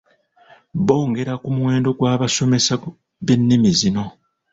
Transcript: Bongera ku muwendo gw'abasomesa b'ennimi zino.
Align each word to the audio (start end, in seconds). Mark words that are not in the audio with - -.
Bongera 0.85 1.33
ku 1.41 1.49
muwendo 1.55 1.89
gw'abasomesa 1.97 2.73
b'ennimi 3.25 3.71
zino. 3.79 4.05